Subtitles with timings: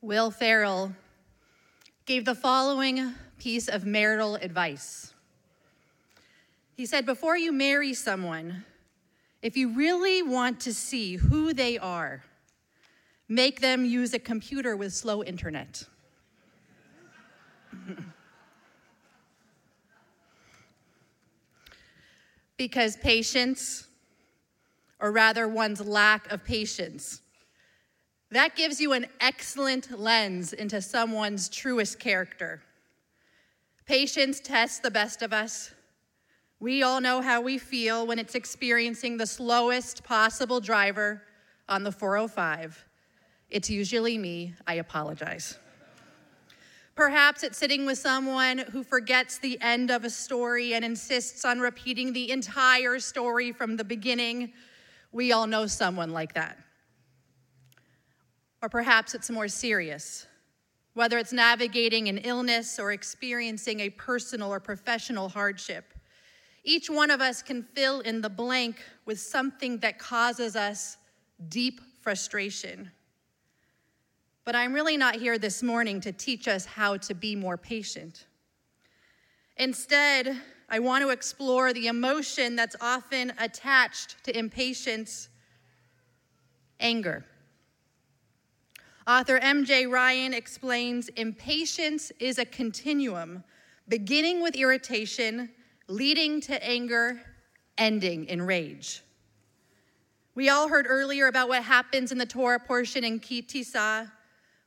[0.00, 0.94] Will Ferrell
[2.06, 5.12] gave the following piece of marital advice.
[6.76, 8.64] He said, Before you marry someone,
[9.42, 12.22] if you really want to see who they are,
[13.28, 15.82] make them use a computer with slow internet.
[22.56, 23.88] because patience,
[25.00, 27.20] or rather one's lack of patience,
[28.30, 32.60] that gives you an excellent lens into someone's truest character.
[33.86, 35.72] Patience tests the best of us.
[36.60, 41.22] We all know how we feel when it's experiencing the slowest possible driver
[41.68, 42.84] on the 405.
[43.48, 44.54] It's usually me.
[44.66, 45.58] I apologize.
[46.94, 51.60] Perhaps it's sitting with someone who forgets the end of a story and insists on
[51.60, 54.52] repeating the entire story from the beginning.
[55.12, 56.58] We all know someone like that.
[58.62, 60.26] Or perhaps it's more serious,
[60.94, 65.94] whether it's navigating an illness or experiencing a personal or professional hardship.
[66.64, 70.96] Each one of us can fill in the blank with something that causes us
[71.48, 72.90] deep frustration.
[74.44, 78.26] But I'm really not here this morning to teach us how to be more patient.
[79.56, 80.36] Instead,
[80.68, 85.28] I want to explore the emotion that's often attached to impatience
[86.80, 87.24] anger.
[89.08, 89.86] Author M.J.
[89.86, 93.42] Ryan explains impatience is a continuum,
[93.88, 95.48] beginning with irritation,
[95.88, 97.18] leading to anger,
[97.78, 99.02] ending in rage.
[100.34, 104.12] We all heard earlier about what happens in the Torah portion in Ki Tisa.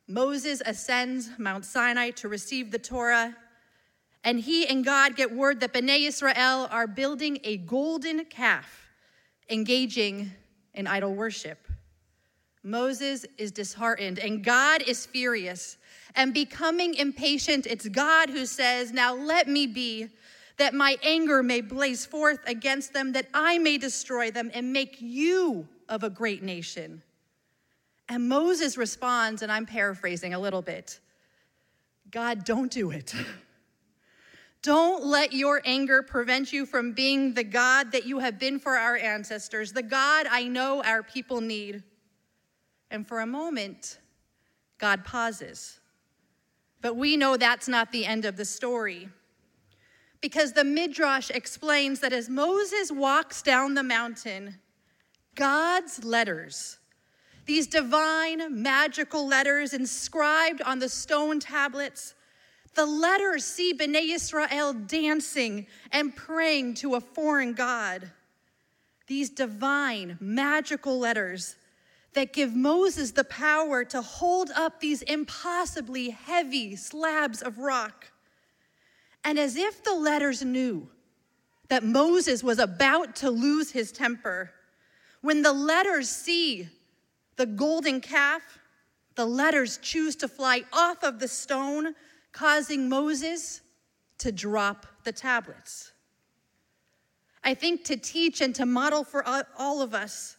[0.07, 3.37] Moses ascends Mount Sinai to receive the Torah,
[4.23, 8.89] and he and God get word that Bnei Israel are building a golden calf,
[9.51, 10.31] engaging
[10.73, 11.67] in idol worship.
[12.63, 15.77] Moses is disheartened and God is furious.
[16.15, 20.09] And becoming impatient, it's God who says, Now let me be,
[20.57, 24.97] that my anger may blaze forth against them, that I may destroy them and make
[24.99, 27.01] you of a great nation.
[28.09, 30.99] And Moses responds, and I'm paraphrasing a little bit
[32.11, 33.13] God, don't do it.
[34.63, 38.77] Don't let your anger prevent you from being the God that you have been for
[38.77, 41.81] our ancestors, the God I know our people need.
[42.91, 43.97] And for a moment,
[44.77, 45.79] God pauses.
[46.81, 49.09] But we know that's not the end of the story.
[50.19, 54.59] Because the Midrash explains that as Moses walks down the mountain,
[55.35, 56.77] God's letters,
[57.45, 62.13] these divine magical letters inscribed on the stone tablets,
[62.75, 68.11] the letters see Bnei Israel dancing and praying to a foreign God.
[69.07, 71.55] These divine magical letters
[72.13, 78.11] that give Moses the power to hold up these impossibly heavy slabs of rock.
[79.23, 80.89] And as if the letters knew
[81.69, 84.51] that Moses was about to lose his temper,
[85.21, 86.67] when the letters see
[87.37, 88.59] the golden calf,
[89.15, 91.95] the letters choose to fly off of the stone,
[92.31, 93.61] causing Moses
[94.17, 95.91] to drop the tablets.
[97.43, 99.25] I think to teach and to model for
[99.57, 100.37] all of us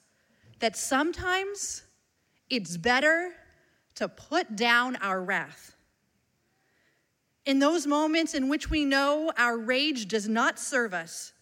[0.62, 1.82] that sometimes
[2.48, 3.32] it's better
[3.96, 5.74] to put down our wrath.
[7.44, 11.32] In those moments in which we know our rage does not serve us,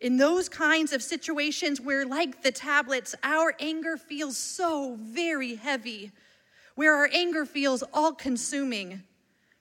[0.00, 6.10] in those kinds of situations where, like the tablets, our anger feels so very heavy,
[6.74, 9.04] where our anger feels all consuming,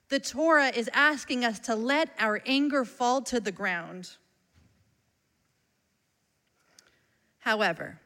[0.09, 4.09] the Torah is asking us to let our anger fall to the ground.
[7.37, 7.99] However,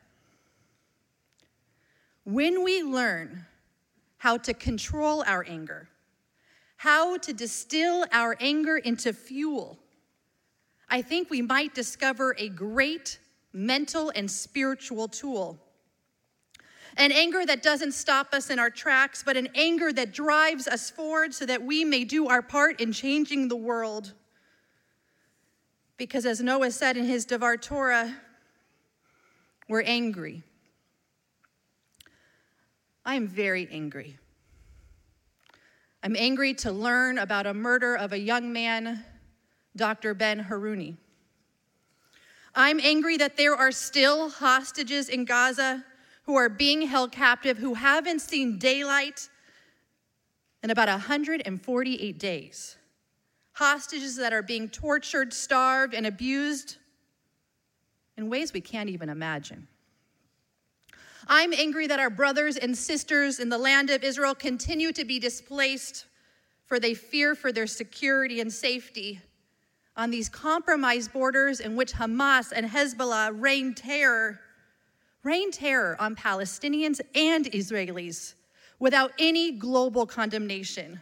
[2.29, 3.45] when we learn
[4.17, 5.89] how to control our anger,
[6.77, 9.79] how to distill our anger into fuel,
[10.87, 13.19] I think we might discover a great
[13.51, 15.59] mental and spiritual tool.
[16.97, 20.89] An anger that doesn't stop us in our tracks, but an anger that drives us
[20.89, 24.13] forward so that we may do our part in changing the world.
[25.97, 28.15] Because as Noah said in his Devar Torah,
[29.67, 30.43] we're angry.
[33.05, 34.17] I am very angry.
[36.03, 39.03] I'm angry to learn about a murder of a young man,
[39.75, 40.13] Dr.
[40.13, 40.95] Ben Harouni.
[42.55, 45.83] I'm angry that there are still hostages in Gaza
[46.23, 49.29] who are being held captive who haven't seen daylight
[50.63, 52.77] in about 148 days.
[53.53, 56.77] Hostages that are being tortured, starved, and abused
[58.17, 59.67] in ways we can't even imagine.
[61.31, 65.19] I'm angry that our brothers and sisters in the land of Israel continue to be
[65.19, 66.07] displaced,
[66.65, 69.21] for they fear for their security and safety
[69.95, 74.39] on these compromised borders in which Hamas and Hezbollah rain terror,
[75.21, 78.33] rain terror on Palestinians and Israelis
[78.79, 80.99] without any global condemnation.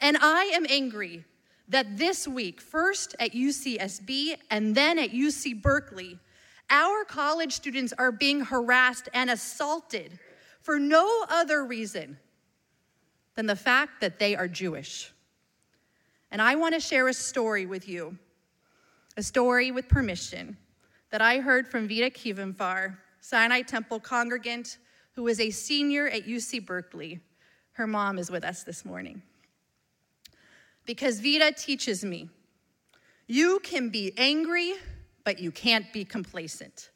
[0.00, 1.24] And I am angry
[1.68, 6.18] that this week, first at UCSB and then at UC Berkeley,
[6.70, 10.18] our college students are being harassed and assaulted
[10.60, 12.18] for no other reason
[13.34, 15.12] than the fact that they are Jewish.
[16.30, 18.18] And I want to share a story with you,
[19.16, 20.56] a story with permission
[21.10, 24.78] that I heard from Vita Kivenfar, Sinai Temple congregant
[25.12, 27.20] who is a senior at UC Berkeley.
[27.72, 29.22] Her mom is with us this morning.
[30.84, 32.28] Because Vita teaches me
[33.26, 34.74] you can be angry
[35.28, 36.88] but you can't be complacent.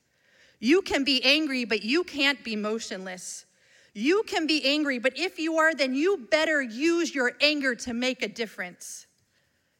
[0.58, 3.44] You can be angry, but you can't be motionless.
[3.92, 7.92] You can be angry, but if you are, then you better use your anger to
[7.92, 9.06] make a difference.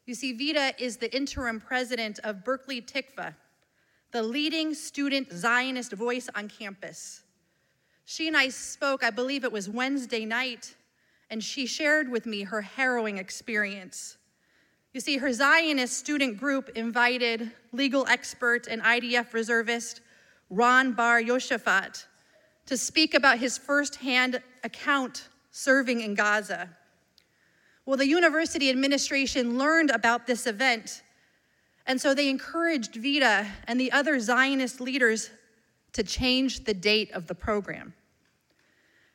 [0.04, 3.34] You see, Vita is the interim president of Berkeley Tikva,
[4.10, 7.22] the leading student Zionist voice on campus.
[8.04, 10.74] She and I spoke, I believe it was Wednesday night,
[11.30, 14.18] and she shared with me her harrowing experience.
[14.92, 20.02] You see, her Zionist student group invited legal expert and IDF reservist
[20.50, 22.04] Ron Bar Yoshafat
[22.66, 26.68] to speak about his firsthand account serving in Gaza.
[27.86, 31.02] Well, the university administration learned about this event,
[31.86, 35.30] and so they encouraged Vita and the other Zionist leaders
[35.94, 37.94] to change the date of the program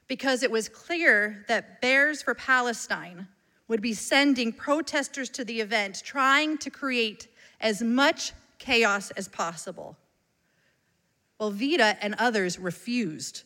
[0.07, 3.27] because it was clear that Bears for Palestine
[3.67, 7.27] would be sending protesters to the event, trying to create
[7.59, 9.97] as much chaos as possible.
[11.39, 13.43] Well, Vita and others refused.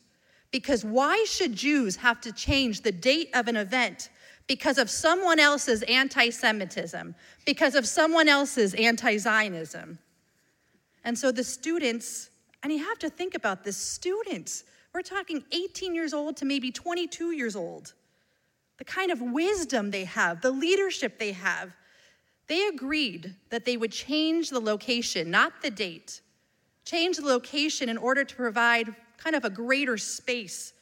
[0.51, 4.09] Because why should Jews have to change the date of an event
[4.47, 7.15] because of someone else's anti Semitism,
[7.45, 9.97] because of someone else's anti Zionism?
[11.03, 12.29] And so the students,
[12.63, 16.69] and you have to think about this students, we're talking 18 years old to maybe
[16.69, 17.93] 22 years old
[18.81, 21.77] the kind of wisdom they have, the leadership they have.
[22.47, 26.21] They agreed that they would change the location, not the date,
[26.83, 30.73] change the location in order to provide kind of a greater space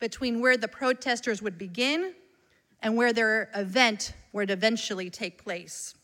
[0.00, 2.14] between where the protesters would begin
[2.80, 5.94] and where their event would eventually take place.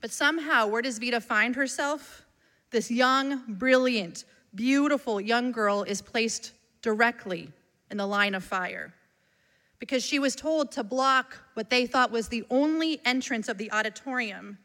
[0.00, 2.24] But somehow, where does Vita find herself?
[2.70, 7.50] This young, brilliant, beautiful young girl is placed directly
[7.90, 8.94] in the line of fire
[9.80, 13.72] because she was told to block what they thought was the only entrance of the
[13.72, 14.58] auditorium.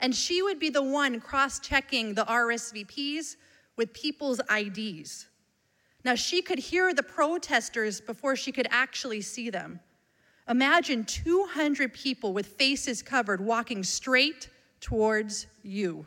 [0.00, 3.36] And she would be the one cross checking the RSVPs
[3.76, 5.28] with people's IDs.
[6.04, 9.80] Now, she could hear the protesters before she could actually see them.
[10.48, 14.48] Imagine 200 people with faces covered walking straight
[14.80, 16.06] towards you.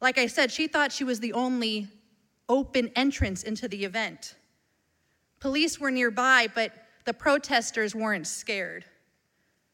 [0.00, 1.88] Like I said, she thought she was the only
[2.48, 4.34] open entrance into the event.
[5.40, 6.72] Police were nearby, but
[7.08, 8.84] the protesters weren't scared.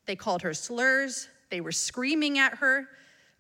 [0.07, 2.87] They called her slurs, they were screaming at her.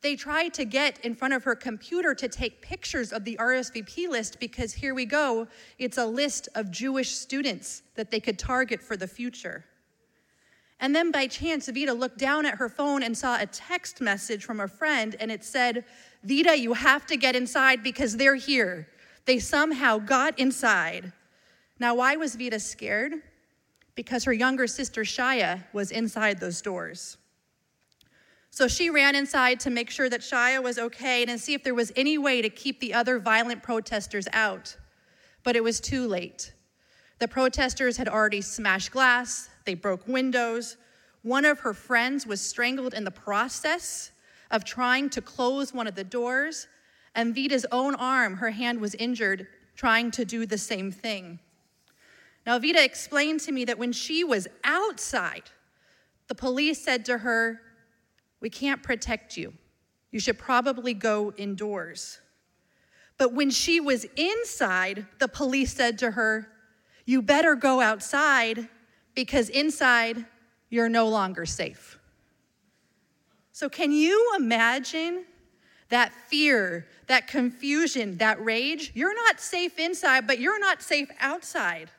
[0.00, 4.08] They tried to get in front of her computer to take pictures of the RSVP
[4.08, 5.46] list because here we go,
[5.78, 9.64] it's a list of Jewish students that they could target for the future.
[10.80, 14.44] And then by chance, Vita looked down at her phone and saw a text message
[14.44, 15.84] from a friend, and it said,
[16.24, 18.88] Vita, you have to get inside because they're here.
[19.24, 21.12] They somehow got inside.
[21.78, 23.22] Now, why was Vita scared?
[23.94, 27.16] Because her younger sister Shaya was inside those doors.
[28.50, 31.64] So she ran inside to make sure that Shaya was okay and to see if
[31.64, 34.76] there was any way to keep the other violent protesters out.
[35.42, 36.54] But it was too late.
[37.18, 40.76] The protesters had already smashed glass, they broke windows.
[41.22, 44.12] One of her friends was strangled in the process
[44.50, 46.68] of trying to close one of the doors,
[47.14, 51.38] and Vita's own arm, her hand was injured trying to do the same thing.
[52.46, 55.44] Now, Vita explained to me that when she was outside,
[56.28, 57.60] the police said to her,
[58.40, 59.54] We can't protect you.
[60.10, 62.20] You should probably go indoors.
[63.16, 66.48] But when she was inside, the police said to her,
[67.04, 68.68] You better go outside
[69.14, 70.24] because inside
[70.68, 71.98] you're no longer safe.
[73.52, 75.24] So, can you imagine
[75.88, 78.90] that fear, that confusion, that rage?
[78.94, 81.90] You're not safe inside, but you're not safe outside.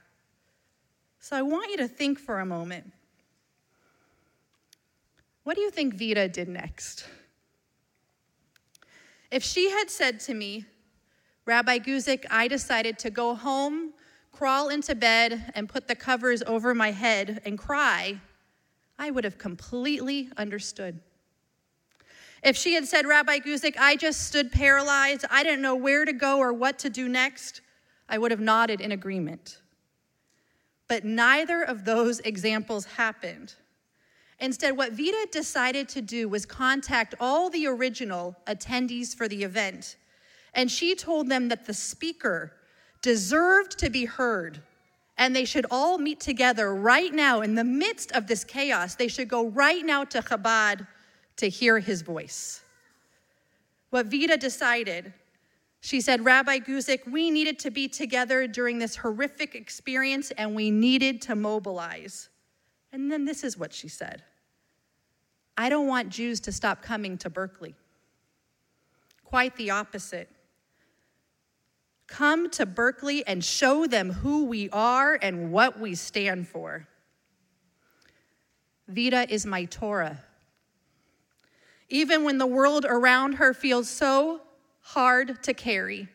[1.25, 2.94] So I want you to think for a moment.
[5.44, 7.08] What do you think Vita did next?
[9.32, 10.65] If she had said to me,
[11.48, 13.94] Rabbi Guzik, I decided to go home,
[14.32, 18.22] crawl into bed, and put the covers over my head and cry,
[19.00, 21.00] I would have completely understood.
[22.44, 26.13] If she had said, Rabbi Guzik, I just stood paralyzed, I didn't know where to
[26.13, 27.62] go or what to do next,
[28.08, 29.58] I would have nodded in agreement.
[30.88, 33.56] But neither of those examples happened.
[34.39, 39.96] Instead, what Vita decided to do was contact all the original attendees for the event,
[40.54, 42.51] and she told them that the speaker
[43.01, 44.62] deserved to be heard,
[45.18, 48.96] and they should all meet together right now in the midst of this chaos.
[48.96, 50.86] They should go right now to Chabad
[51.38, 52.62] to hear his voice.
[53.89, 55.13] What Vita decided,
[55.86, 60.72] she said, Rabbi Guzik, we needed to be together during this horrific experience and we
[60.72, 62.30] needed to mobilize.
[62.92, 64.24] And then this is what she said
[65.56, 67.75] I don't want Jews to stop coming to Berkeley.
[69.24, 70.27] Quite the opposite.
[72.08, 76.88] Come to Berkeley and show them who we are and what we stand for.
[78.88, 80.24] Vita is my Torah
[81.89, 84.42] even when the world around her feels so
[84.86, 86.08] hard to carry,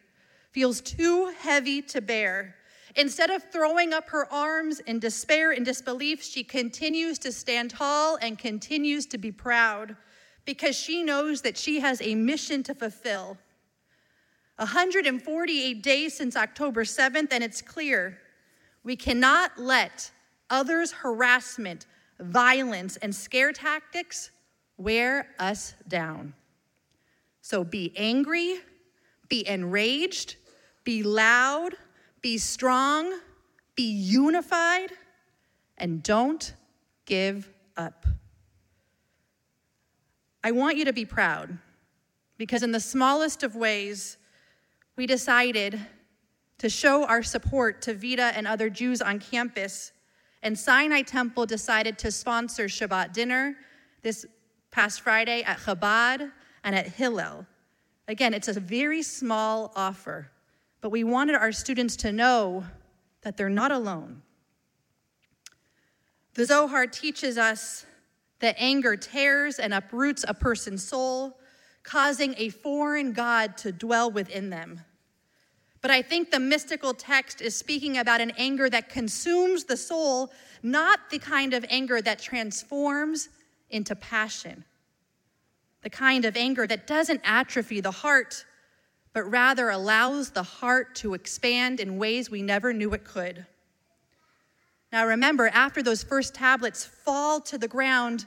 [0.53, 2.55] feels too heavy to bear.
[2.95, 8.17] Instead of throwing up her arms in despair and disbelief, she continues to stand tall
[8.23, 9.97] and continues to be proud
[10.45, 13.37] because she knows that she has a mission to fulfill.
[14.57, 18.19] 148 days since October 7th, and it's clear
[18.85, 20.13] we cannot let
[20.49, 21.87] others' harassment,
[22.21, 24.31] violence, and scare tactics
[24.77, 26.35] wear us down.
[27.51, 28.61] So be angry,
[29.29, 30.37] be enraged,
[30.85, 31.75] be loud,
[32.21, 33.13] be strong,
[33.75, 34.93] be unified,
[35.77, 36.55] and don't
[37.07, 38.07] give up.
[40.45, 41.59] I want you to be proud
[42.39, 44.17] because, in the smallest of ways,
[44.95, 45.81] we decided
[46.59, 49.91] to show our support to Vita and other Jews on campus.
[50.45, 53.57] And Sinai Temple decided to sponsor Shabbat dinner
[54.03, 54.25] this
[54.71, 56.31] past Friday at Chabad
[56.65, 57.47] and at Hillel.
[58.09, 60.31] Again, it's a very small offer,
[60.81, 62.65] but we wanted our students to know
[63.23, 64.23] that they're not alone.
[66.35, 67.85] The Zohar teaches us
[68.41, 71.39] that anger tears and uproots a person's soul,
[71.83, 74.81] causing a foreign God to dwell within them.
[75.83, 80.31] But I think the mystical text is speaking about an anger that consumes the soul,
[80.63, 83.31] not the kind of anger that transforms
[83.71, 84.65] into passion.
[85.83, 88.45] The kind of anger that doesn't atrophy the heart,
[89.13, 93.47] but rather allows the heart to expand in ways we never knew it could.
[94.93, 98.27] Now, remember, after those first tablets fall to the ground,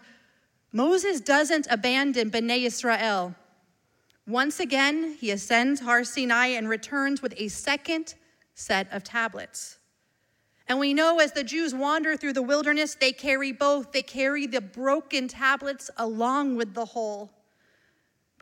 [0.72, 3.36] Moses doesn't abandon Bnei Israel.
[4.26, 8.16] Once again, he ascends Har Sinai and returns with a second
[8.56, 9.78] set of tablets.
[10.68, 13.92] And we know as the Jews wander through the wilderness, they carry both.
[13.92, 17.32] They carry the broken tablets along with the whole.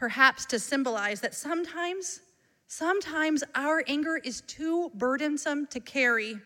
[0.01, 2.22] Perhaps to symbolize that sometimes,
[2.65, 6.39] sometimes our anger is too burdensome to carry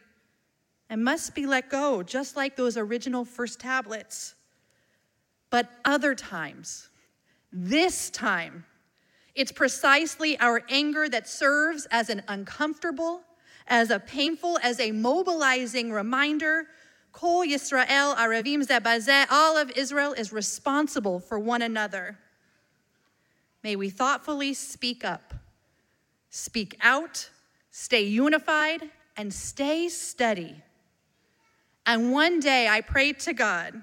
[0.90, 4.36] and must be let go, just like those original first tablets.
[5.52, 6.90] But other times,
[7.50, 8.66] this time,
[9.36, 13.22] it's precisely our anger that serves as an uncomfortable,
[13.68, 16.68] as a painful, as a mobilizing reminder.
[17.14, 22.18] Kol Yisrael Aravim Zeh Bazeh, all of Israel is responsible for one another.
[23.65, 25.34] May we thoughtfully speak up,
[26.29, 27.31] speak out,
[27.72, 30.62] stay unified, and stay steady.
[31.84, 33.81] And one day I pray to God,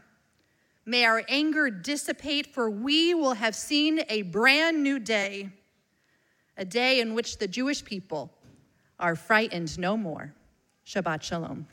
[0.86, 5.50] may our anger dissipate, for we will have seen a brand new day,
[6.56, 8.32] a day in which the Jewish people
[9.00, 10.32] are frightened no more.
[10.86, 11.66] Shabbat Shalom.